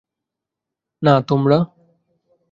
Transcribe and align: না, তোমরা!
না, 1.01 1.13
তোমরা! 1.21 1.57